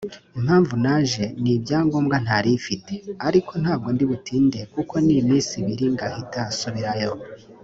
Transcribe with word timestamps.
Impamvu 0.37 0.73
naje 0.85 1.23
ni 1.41 1.51
ibyangombwa 1.57 2.15
ntari 2.23 2.49
mfite 2.59 2.93
ariko 3.27 3.51
ntabwo 3.61 3.87
ndibutinde 3.95 4.59
kuko 4.73 4.93
ni 5.03 5.13
iminsi 5.21 5.51
ibiri 5.61 5.85
ngahita 5.93 6.41
nsubirayo” 6.49 7.13